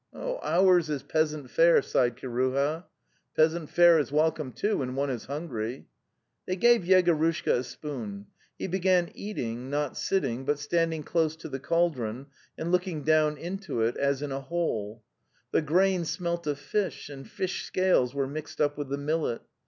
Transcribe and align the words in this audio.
''Ours 0.15 0.89
is 0.89 1.03
peasant 1.03 1.51
fare," 1.51 1.79
sighed 1.83 2.17
Kiruha. 2.17 2.85
'Peasant 3.35 3.69
fare 3.69 3.99
is 3.99 4.11
welcome, 4.11 4.51
too, 4.51 4.79
when 4.79 4.95
one 4.95 5.11
is 5.11 5.25
hun 5.25 5.45
gry." 5.45 5.85
They 6.47 6.55
gave 6.55 6.81
Yegorushka 6.85 7.51
a 7.51 7.63
spoon. 7.63 8.25
He 8.57 8.65
began 8.65 9.11
eat 9.13 9.37
ing, 9.37 9.69
not 9.69 9.95
sitting, 9.95 10.43
but 10.43 10.57
standing 10.57 11.03
close 11.03 11.35
to 11.35 11.49
the 11.49 11.59
cauldron 11.59 12.25
and 12.57 12.71
looking 12.71 13.03
down 13.03 13.37
into 13.37 13.81
it 13.83 13.95
as 13.95 14.23
in 14.23 14.31
a 14.31 14.41
hole. 14.41 15.03
The 15.51 15.61
grain 15.61 16.03
smelt 16.05 16.47
of 16.47 16.57
fish 16.57 17.07
and 17.07 17.29
fish 17.29 17.65
scales 17.67 18.15
were 18.15 18.25
mixed 18.25 18.59
up 18.59 18.79
with 18.79 18.89
the 18.89 18.97
millet. 18.97 19.41